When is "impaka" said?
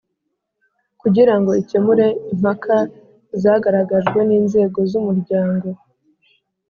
2.33-2.75